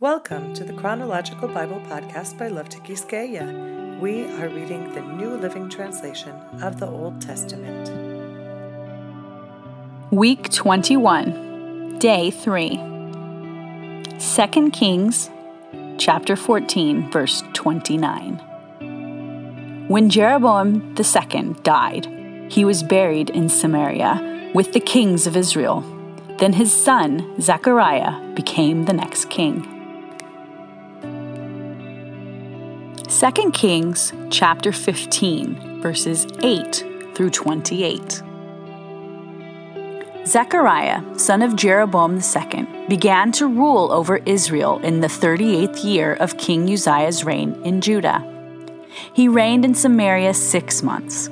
[0.00, 4.00] Welcome to the Chronological Bible Podcast by Love to Tikiskeya.
[4.00, 7.92] We are reading the New Living Translation of the Old Testament.
[10.10, 12.70] Week 21, Day 3.
[14.18, 15.30] 2 Kings
[15.96, 19.86] chapter 14, verse 29.
[19.86, 22.08] When Jeroboam II died,
[22.50, 25.84] he was buried in Samaria with the kings of Israel.
[26.38, 29.70] Then his son, Zechariah, became the next king.
[33.24, 36.84] 2 Kings chapter 15, verses 8
[37.14, 38.22] through 28.
[40.26, 46.36] Zechariah, son of Jeroboam II, began to rule over Israel in the 38th year of
[46.36, 48.22] King Uzziah's reign in Judah.
[49.14, 51.30] He reigned in Samaria six months.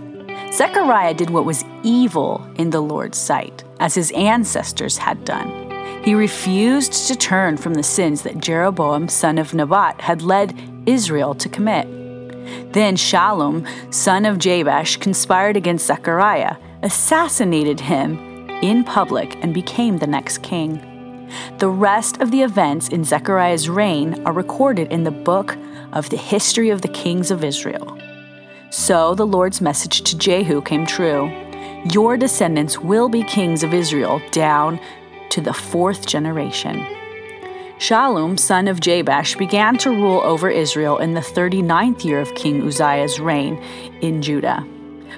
[0.50, 5.61] Zechariah did what was evil in the Lord's sight, as his ancestors had done.
[6.02, 10.52] He refused to turn from the sins that Jeroboam, son of Nebat, had led
[10.84, 11.86] Israel to commit.
[12.72, 18.18] Then Shallum, son of Jabesh, conspired against Zechariah, assassinated him
[18.62, 20.80] in public, and became the next king.
[21.58, 25.56] The rest of the events in Zechariah's reign are recorded in the book
[25.92, 27.96] of the history of the kings of Israel.
[28.70, 31.30] So the Lord's message to Jehu came true
[31.92, 34.80] Your descendants will be kings of Israel down
[35.32, 36.86] to the fourth generation.
[37.78, 42.62] Shallum, son of Jabesh, began to rule over Israel in the 39th year of King
[42.62, 43.56] Uzziah's reign
[44.02, 44.64] in Judah.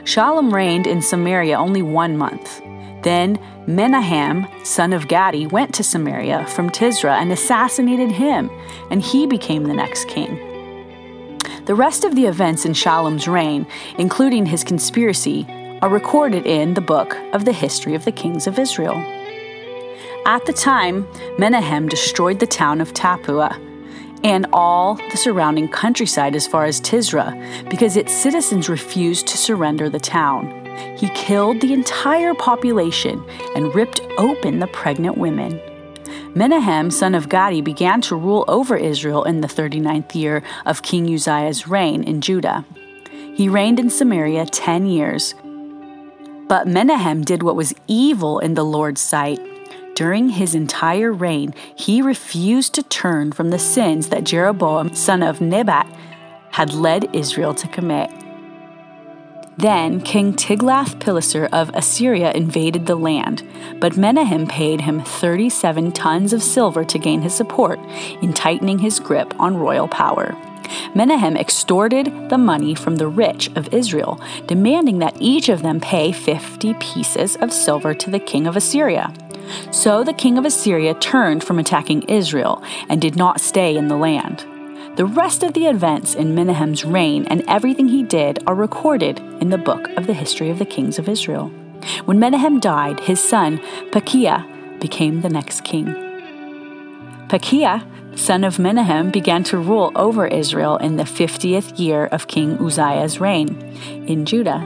[0.05, 2.61] Shallum reigned in Samaria only one month.
[3.03, 8.51] Then Menahem, son of Gadi, went to Samaria from Tirzah and assassinated him,
[8.91, 10.39] and he became the next king.
[11.67, 13.67] The rest of the events in Shallum's reign,
[13.99, 15.47] including his conspiracy,
[15.83, 19.14] are recorded in the book of the history of the kings of Israel.
[20.27, 21.07] At the time,
[21.39, 23.61] Menahem destroyed the town of Tappuah
[24.25, 29.91] and all the surrounding countryside as far as Tirzah because its citizens refused to surrender
[29.91, 30.65] the town.
[30.97, 33.23] He killed the entire population
[33.55, 35.61] and ripped open the pregnant women.
[36.35, 41.07] Menahem, son of Gadi, began to rule over Israel in the 39th year of King
[41.13, 42.65] Uzziah's reign in Judah.
[43.35, 45.35] He reigned in Samaria 10 years.
[46.49, 49.39] But Menahem did what was evil in the Lord's sight
[49.95, 55.41] during his entire reign, he refused to turn from the sins that Jeroboam, son of
[55.41, 55.87] Nebat,
[56.53, 58.11] had led Israel to commit.
[59.57, 63.47] Then King Tiglath-Pileser of Assyria invaded the land,
[63.79, 67.79] but Menahem paid him 37 tons of silver to gain his support
[68.21, 70.37] in tightening his grip on royal power.
[70.95, 76.11] Menahem extorted the money from the rich of Israel, demanding that each of them pay
[76.11, 79.13] 50 pieces of silver to the king of Assyria.
[79.71, 83.97] So the king of Assyria turned from attacking Israel and did not stay in the
[83.97, 84.45] land.
[84.97, 89.51] The rest of the events in Menahem's reign and everything he did are recorded in
[89.51, 91.49] the book of the history of the kings of Israel.
[92.05, 93.59] When Menahem died, his son
[93.91, 95.87] Pekahiah became the next king.
[97.29, 97.85] Pekahiah,
[98.17, 103.21] son of Menahem, began to rule over Israel in the 50th year of King Uzziah's
[103.21, 103.49] reign
[104.07, 104.61] in Judah.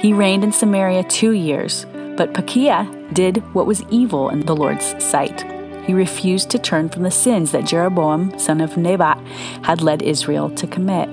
[0.00, 1.86] He reigned in Samaria two years,
[2.16, 5.44] but Pekahiah did what was evil in the Lord's sight.
[5.86, 9.18] He refused to turn from the sins that Jeroboam, son of Nebat,
[9.62, 11.08] had led Israel to commit.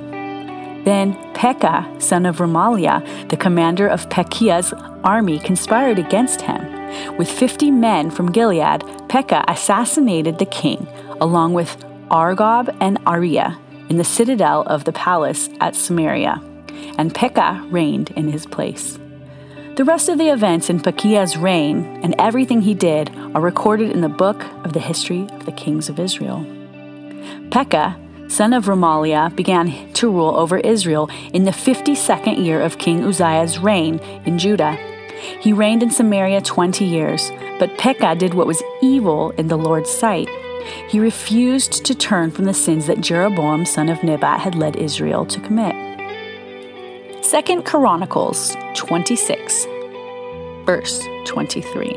[0.85, 7.17] Then Pekah, son of Remaliah, the commander of Pekahiah's army, conspired against him.
[7.17, 10.87] With fifty men from Gilead, Pekah assassinated the king,
[11.19, 11.77] along with
[12.09, 13.57] Argob and Arieh,
[13.89, 16.41] in the citadel of the palace at Samaria,
[16.97, 18.97] and Pekah reigned in his place.
[19.77, 24.01] The rest of the events in Pekahiah's reign and everything he did are recorded in
[24.01, 26.43] the book of the history of the kings of Israel.
[27.51, 27.95] Pekah,
[28.27, 33.59] son of Remaliah, began to rule over Israel in the 52nd year of King Uzziah's
[33.59, 34.73] reign in Judah.
[35.41, 39.91] He reigned in Samaria 20 years, but Pekah did what was evil in the Lord's
[39.91, 40.27] sight.
[40.89, 45.23] He refused to turn from the sins that Jeroboam, son of Nebat, had led Israel
[45.27, 45.96] to commit.
[47.27, 49.67] Second Chronicles 26,
[50.63, 51.91] verse 23.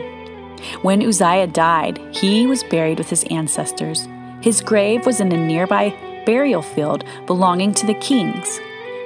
[0.83, 4.09] When Uzziah died, he was buried with his ancestors.
[4.41, 5.95] His grave was in a nearby
[6.27, 8.59] burial field belonging to the kings.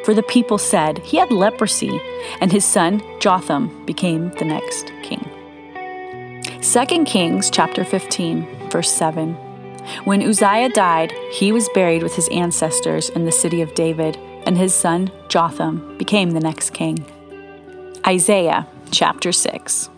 [0.06, 2.00] For the people said he had leprosy,
[2.40, 5.28] and his son Jotham became the next king.
[6.62, 9.34] 2 Kings chapter 15, verse 7.
[10.04, 14.56] When Uzziah died, he was buried with his ancestors in the city of David and
[14.56, 17.04] his son Jotham became the next king.
[18.06, 19.88] Isaiah chapter 6.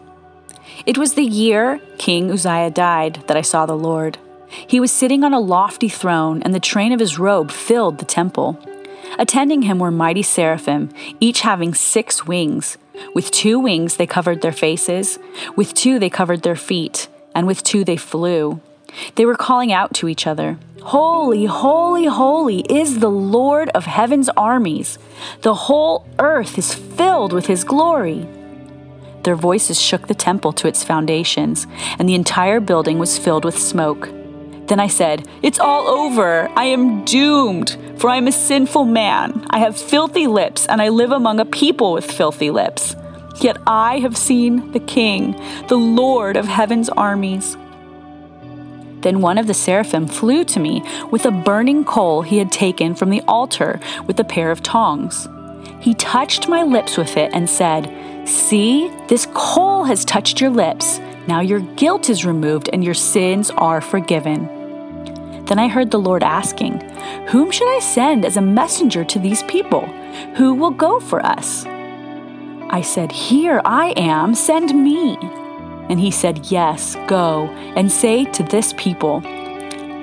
[0.85, 4.19] It was the year King Uzziah died that I saw the Lord.
[4.49, 8.05] He was sitting on a lofty throne, and the train of his robe filled the
[8.05, 8.59] temple.
[9.19, 10.91] Attending him were mighty seraphim,
[11.21, 12.79] each having six wings.
[13.15, 15.19] With two wings they covered their faces,
[15.57, 18.61] with two they covered their feet, and with two they flew.
[19.15, 24.29] They were calling out to each other Holy, holy, holy is the Lord of heaven's
[24.37, 25.01] armies.
[25.43, 28.29] The whole earth is filled with his glory.
[29.25, 31.67] Their voices shook the temple to its foundations,
[31.99, 34.09] and the entire building was filled with smoke.
[34.69, 36.49] Then I said, It's all over.
[36.55, 39.45] I am doomed, for I am a sinful man.
[39.51, 42.95] I have filthy lips, and I live among a people with filthy lips.
[43.41, 45.33] Yet I have seen the King,
[45.67, 47.57] the Lord of heaven's armies.
[49.07, 50.83] Then one of the seraphim flew to me
[51.13, 55.29] with a burning coal he had taken from the altar with a pair of tongs.
[55.79, 57.89] He touched my lips with it and said,
[58.29, 60.99] See, this coal has touched your lips.
[61.29, 65.45] Now your guilt is removed and your sins are forgiven.
[65.45, 66.81] Then I heard the Lord asking,
[67.29, 69.83] Whom should I send as a messenger to these people?
[70.35, 71.65] Who will go for us?
[71.65, 75.17] I said, Here I am, send me.
[75.89, 77.47] And he said, Yes, go,
[77.77, 79.23] and say to this people,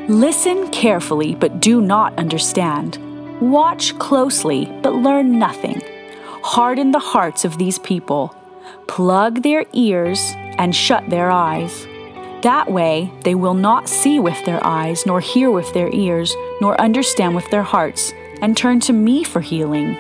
[0.08, 3.00] Listen carefully, but do not understand.
[3.40, 5.82] Watch closely, but learn nothing.
[6.44, 8.36] Harden the hearts of these people.
[8.88, 11.88] Plug their ears and shut their eyes.
[12.42, 16.80] That way they will not see with their eyes, nor hear with their ears, nor
[16.80, 19.94] understand with their hearts, and turn to me for healing.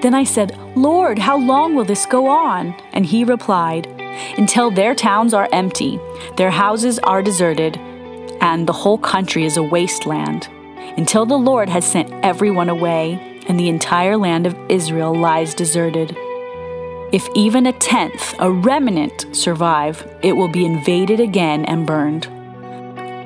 [0.00, 2.74] Then I said, Lord, how long will this go on?
[2.92, 3.86] And he replied,
[4.36, 6.00] Until their towns are empty,
[6.36, 7.76] their houses are deserted,
[8.40, 10.48] and the whole country is a wasteland,
[10.96, 16.16] until the Lord has sent everyone away, and the entire land of Israel lies deserted.
[17.12, 22.26] If even a tenth, a remnant, survive, it will be invaded again and burned.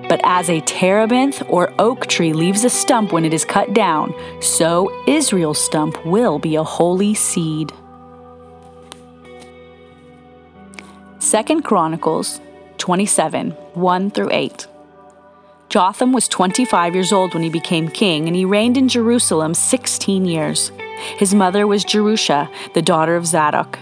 [0.08, 4.14] But as a terebinth or oak tree leaves a stump when it is cut down,
[4.40, 7.72] so Israel's stump will be a holy seed.
[11.36, 12.40] 2 Chronicles
[12.78, 14.66] 27 1 through 8.
[15.68, 20.24] Jotham was 25 years old when he became king, and he reigned in Jerusalem 16
[20.24, 20.72] years.
[21.18, 23.78] His mother was Jerusha, the daughter of Zadok.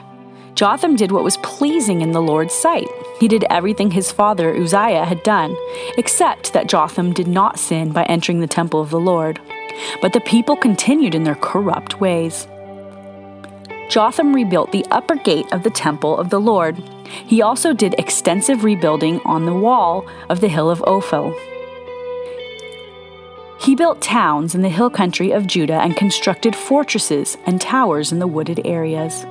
[0.57, 2.89] Jotham did what was pleasing in the Lord's sight.
[3.21, 5.57] He did everything his father Uzziah had done,
[5.97, 9.39] except that Jotham did not sin by entering the temple of the Lord.
[10.03, 12.49] But the people continued in their corrupt ways.
[13.89, 16.77] Jotham rebuilt the upper gate of the temple of the Lord.
[17.27, 21.35] He also did extensive rebuilding on the wall of the hill of Ophel.
[23.61, 28.19] He built towns in the hill country of Judah and constructed fortresses and towers in
[28.19, 29.25] the wooded areas.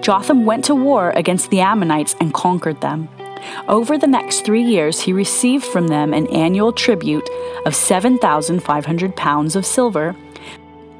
[0.00, 3.08] Jotham went to war against the Ammonites and conquered them.
[3.68, 7.28] Over the next three years, he received from them an annual tribute
[7.64, 10.16] of 7,500 pounds of silver,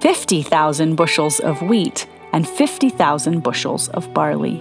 [0.00, 4.58] 50,000 bushels of wheat, and 50,000 bushels of barley.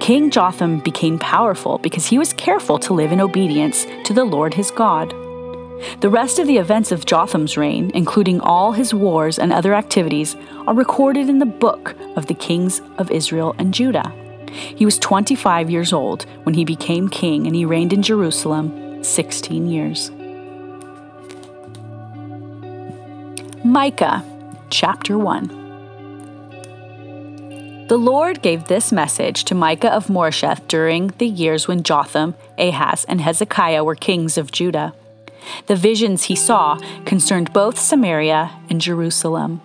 [0.00, 4.54] King Jotham became powerful because he was careful to live in obedience to the Lord
[4.54, 5.10] his God.
[6.00, 10.36] The rest of the events of Jotham's reign, including all his wars and other activities,
[10.66, 14.12] are recorded in the book of the kings of Israel and Judah.
[14.50, 19.66] He was 25 years old when he became king, and he reigned in Jerusalem 16
[19.66, 20.10] years.
[23.64, 24.24] Micah
[24.70, 25.63] chapter 1
[27.86, 33.04] The Lord gave this message to Micah of Moresheth during the years when Jotham, Ahaz,
[33.06, 34.94] and Hezekiah were kings of Judah.
[35.66, 39.60] The visions he saw concerned both Samaria and Jerusalem.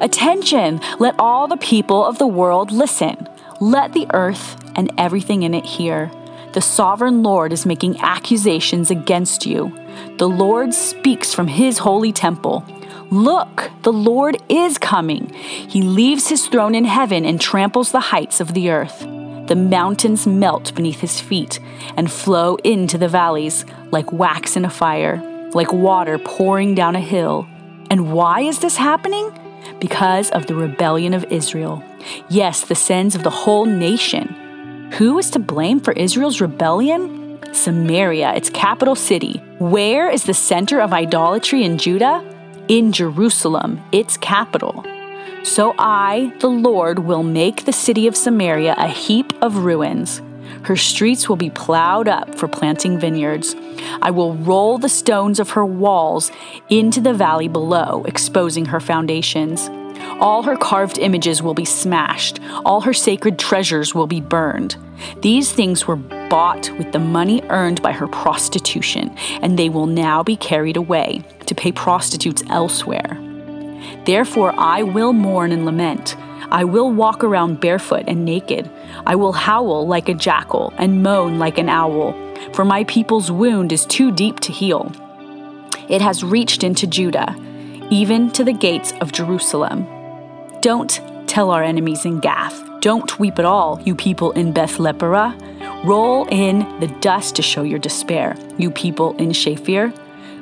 [0.00, 0.80] Attention!
[0.98, 3.28] Let all the people of the world listen.
[3.60, 6.10] Let the earth and everything in it hear.
[6.54, 9.72] The sovereign Lord is making accusations against you.
[10.18, 12.64] The Lord speaks from his holy temple.
[13.10, 15.32] Look, the Lord is coming.
[15.34, 19.00] He leaves his throne in heaven and tramples the heights of the earth.
[19.48, 21.58] The mountains melt beneath his feet
[21.96, 25.20] and flow into the valleys like wax in a fire,
[25.54, 27.48] like water pouring down a hill.
[27.90, 29.32] And why is this happening?
[29.80, 31.82] Because of the rebellion of Israel.
[32.28, 34.90] Yes, the sins of the whole nation.
[34.98, 37.40] Who is to blame for Israel's rebellion?
[37.52, 39.42] Samaria, its capital city.
[39.58, 42.24] Where is the center of idolatry in Judah?
[42.70, 44.84] In Jerusalem, its capital.
[45.42, 50.22] So I, the Lord, will make the city of Samaria a heap of ruins.
[50.62, 53.56] Her streets will be plowed up for planting vineyards.
[54.00, 56.30] I will roll the stones of her walls
[56.68, 59.68] into the valley below, exposing her foundations.
[60.20, 64.76] All her carved images will be smashed, all her sacred treasures will be burned.
[65.22, 65.98] These things were
[66.30, 71.22] bought with the money earned by her prostitution, and they will now be carried away
[71.44, 73.18] to pay prostitutes elsewhere.
[74.06, 76.16] Therefore, I will mourn and lament.
[76.50, 78.70] I will walk around barefoot and naked.
[79.04, 82.14] I will howl like a jackal and moan like an owl,
[82.54, 84.90] for my people's wound is too deep to heal.
[85.88, 87.34] It has reached into Judah,
[87.90, 89.86] even to the gates of Jerusalem.
[90.60, 92.62] Don't tell our enemies in Gath.
[92.80, 95.36] Don't weep at all, you people in Beth Leaphrah.
[95.84, 99.92] Roll in the dust to show your despair, you people in Shaphir.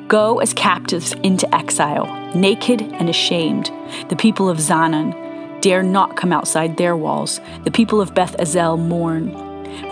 [0.08, 3.70] Go as captives into exile, naked and ashamed.
[4.08, 7.40] The people of Zaanan dare not come outside their walls.
[7.64, 9.30] The people of Beth Ezel mourn,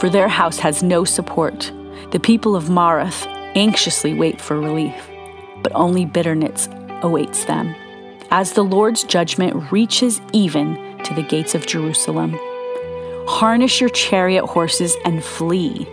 [0.00, 1.72] for their house has no support.
[2.10, 4.94] The people of Maroth anxiously wait for relief,
[5.62, 6.68] but only bitterness
[7.02, 7.74] awaits them
[8.30, 12.36] as the Lord's judgment reaches even to the gates of Jerusalem.
[13.28, 15.88] Harness your chariot horses and flee,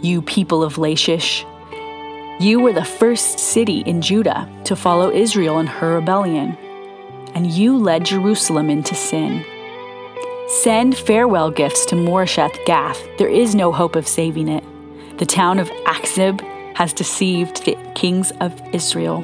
[0.00, 1.44] you people of Lachish.
[2.40, 6.56] You were the first city in Judah to follow Israel in her rebellion,
[7.34, 9.44] and you led Jerusalem into sin.
[10.48, 13.06] Send farewell gifts to Moresheth Gath.
[13.18, 14.64] There is no hope of saving it.
[15.18, 16.40] The town of Achzib
[16.76, 19.22] has deceived the kings of Israel.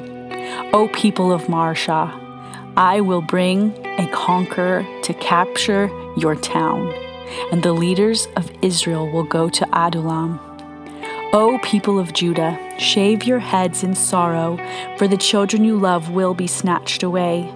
[0.73, 2.23] O people of Mareshah,
[2.77, 6.93] I will bring a conqueror to capture your town,
[7.51, 10.39] and the leaders of Israel will go to Adullam.
[11.33, 14.57] O people of Judah, shave your heads in sorrow,
[14.97, 17.51] for the children you love will be snatched away.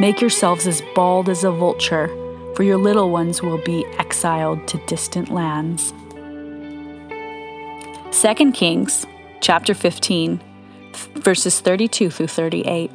[0.00, 2.08] Make yourselves as bald as a vulture,
[2.54, 5.92] for your little ones will be exiled to distant lands.
[8.12, 9.06] 2 Kings
[9.40, 10.40] chapter 15
[11.14, 12.90] verses 32 through 38.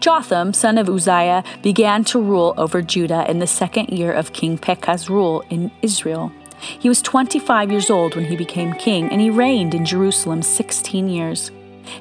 [0.00, 4.58] Jotham, son of Uzziah, began to rule over Judah in the second year of King
[4.58, 6.32] Pekah's rule in Israel.
[6.60, 11.08] He was 25 years old when he became king, and he reigned in Jerusalem 16
[11.08, 11.50] years.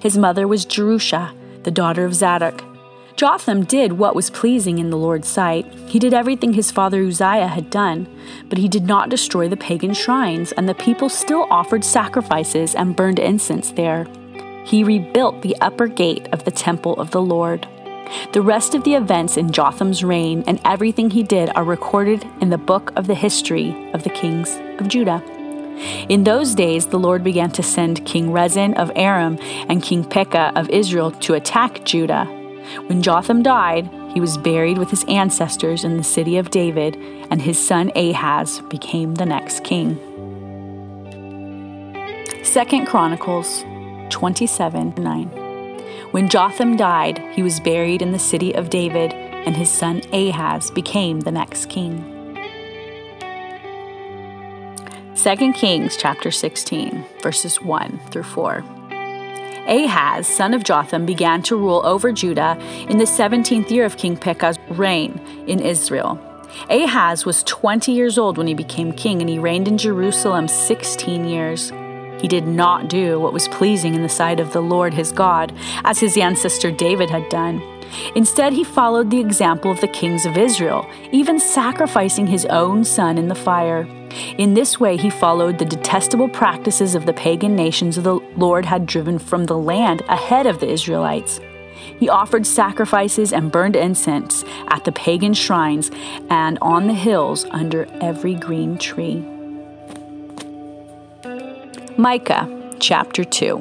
[0.01, 2.63] His mother was Jerusha, the daughter of Zadok.
[3.15, 5.65] Jotham did what was pleasing in the Lord's sight.
[5.87, 8.07] He did everything his father Uzziah had done,
[8.47, 12.95] but he did not destroy the pagan shrines, and the people still offered sacrifices and
[12.95, 14.05] burned incense there
[14.67, 17.65] he rebuilt the upper gate of the temple of the Lord.
[18.33, 22.49] The rest of the events in Jotham's reign and everything he did are recorded in
[22.49, 25.23] the book of the history of the kings of Judah.
[26.09, 29.37] In those days, the Lord began to send King Rezin of Aram
[29.69, 32.25] and King Pekah of Israel to attack Judah.
[32.87, 36.95] When Jotham died, he was buried with his ancestors in the city of David,
[37.29, 39.99] and his son Ahaz became the next king.
[42.43, 43.63] Second Chronicles
[44.09, 45.46] 27 9.
[46.11, 50.71] When Jotham died, he was buried in the city of David, and his son Ahaz
[50.71, 52.13] became the next king.
[55.15, 58.63] 2 Kings chapter 16, verses 1 through 4.
[59.67, 64.15] Ahaz, son of Jotham, began to rule over Judah in the 17th year of King
[64.15, 66.17] Pekah's reign in Israel.
[66.69, 71.25] Ahaz was 20 years old when he became king, and he reigned in Jerusalem 16
[71.25, 71.73] years.
[72.19, 75.53] He did not do what was pleasing in the sight of the Lord his God,
[75.83, 77.61] as his ancestor David had done.
[78.15, 83.17] Instead, he followed the example of the kings of Israel, even sacrificing his own son
[83.17, 83.87] in the fire.
[84.37, 88.85] In this way, he followed the detestable practices of the pagan nations the Lord had
[88.85, 91.39] driven from the land ahead of the Israelites.
[91.99, 95.91] He offered sacrifices and burned incense at the pagan shrines
[96.29, 99.25] and on the hills under every green tree.
[101.99, 102.47] Micah
[102.79, 103.57] chapter 2.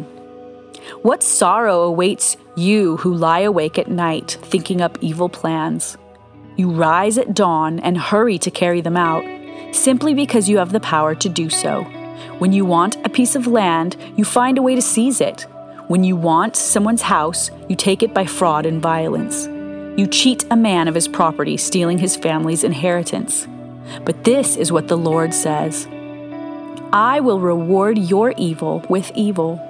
[1.00, 5.96] What sorrow awaits you who lie awake at night, thinking up evil plans?
[6.56, 9.24] You rise at dawn and hurry to carry them out,
[9.74, 11.84] simply because you have the power to do so.
[12.38, 15.46] When you want a piece of land, you find a way to seize it.
[15.88, 19.46] When you want someone's house, you take it by fraud and violence.
[19.98, 23.48] You cheat a man of his property, stealing his family's inheritance.
[24.04, 25.88] But this is what the Lord says
[26.92, 29.60] I will reward your evil with evil.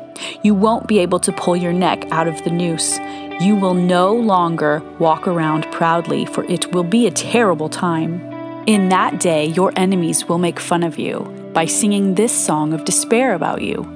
[0.42, 2.98] You won't be able to pull your neck out of the noose.
[3.40, 8.20] You will no longer walk around proudly, for it will be a terrible time.
[8.66, 11.20] In that day, your enemies will make fun of you
[11.52, 13.92] by singing this song of despair about you.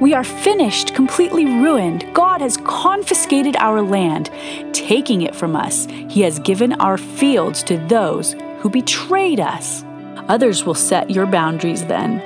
[0.00, 2.06] We are finished, completely ruined.
[2.14, 4.30] God has confiscated our land,
[4.72, 5.86] taking it from us.
[6.08, 9.84] He has given our fields to those who betrayed us.
[10.28, 12.20] Others will set your boundaries then,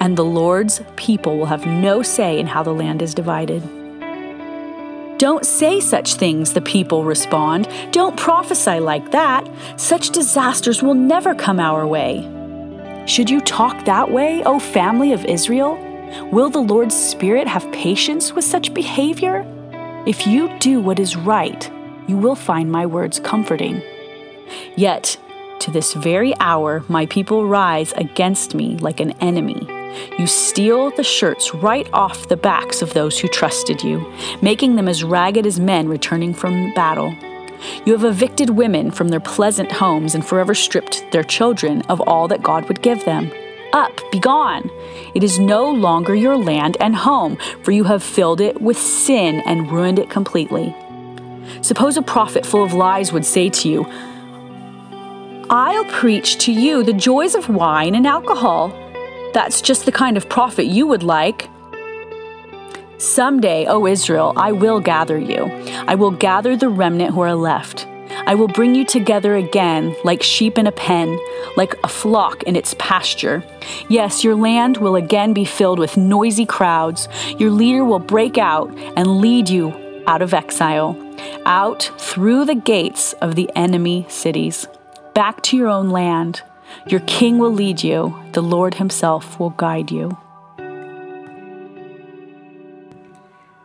[0.00, 3.62] and the Lord's people will have no say in how the land is divided.
[5.18, 7.68] Don't say such things, the people respond.
[7.92, 9.48] Don't prophesy like that.
[9.76, 12.28] Such disasters will never come our way.
[13.06, 15.78] Should you talk that way, O family of Israel?
[16.32, 19.46] Will the Lord's Spirit have patience with such behavior?
[20.06, 21.70] If you do what is right,
[22.08, 23.80] you will find my words comforting.
[24.76, 25.16] Yet,
[25.62, 29.66] to this very hour, my people rise against me like an enemy.
[30.18, 34.04] You steal the shirts right off the backs of those who trusted you,
[34.40, 37.14] making them as ragged as men returning from battle.
[37.84, 42.26] You have evicted women from their pleasant homes and forever stripped their children of all
[42.28, 43.30] that God would give them.
[43.72, 44.68] Up, begone!
[45.14, 49.40] It is no longer your land and home, for you have filled it with sin
[49.46, 50.74] and ruined it completely.
[51.60, 53.86] Suppose a prophet full of lies would say to you,
[55.54, 58.72] I'll preach to you the joys of wine and alcohol.
[59.34, 61.50] That's just the kind of prophet you would like.
[62.96, 65.44] Someday, O Israel, I will gather you.
[65.86, 67.86] I will gather the remnant who are left.
[68.26, 71.18] I will bring you together again like sheep in a pen,
[71.54, 73.44] like a flock in its pasture.
[73.90, 77.08] Yes, your land will again be filled with noisy crowds.
[77.38, 79.74] Your leader will break out and lead you
[80.06, 80.96] out of exile,
[81.44, 84.66] out through the gates of the enemy cities,
[85.14, 86.42] back to your own land.
[86.86, 90.16] Your king will lead you, the Lord himself will guide you.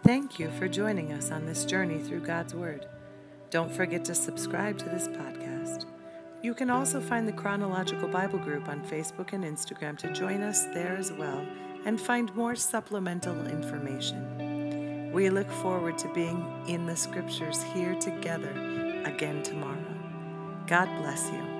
[0.03, 2.85] Thank you for joining us on this journey through God's Word.
[3.49, 5.85] Don't forget to subscribe to this podcast.
[6.41, 10.65] You can also find the Chronological Bible Group on Facebook and Instagram to join us
[10.65, 11.45] there as well
[11.85, 15.11] and find more supplemental information.
[15.11, 18.51] We look forward to being in the scriptures here together
[19.05, 19.96] again tomorrow.
[20.67, 21.56] God bless you.